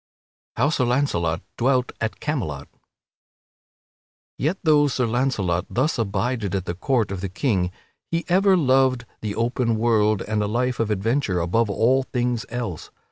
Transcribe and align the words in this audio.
[Sidenote: 0.55 0.63
How 0.63 0.69
Sir 0.71 0.85
Launcelot 0.85 1.41
dwelt 1.57 1.91
at 2.01 2.19
Camelot] 2.19 2.67
Yet, 4.39 4.57
though 4.63 4.87
Sir 4.87 5.05
Launcelot 5.05 5.67
thus 5.69 5.99
abided 5.99 6.55
at 6.55 6.65
the 6.65 6.73
court 6.73 7.11
of 7.11 7.21
the 7.21 7.29
King, 7.29 7.71
he 8.09 8.25
ever 8.27 8.57
loved 8.57 9.05
the 9.21 9.35
open 9.35 9.75
world 9.77 10.23
and 10.23 10.41
a 10.41 10.47
life 10.47 10.79
of 10.79 10.89
adventure 10.89 11.39
above 11.39 11.69
all 11.69 12.01
things 12.01 12.47
else. 12.49 12.89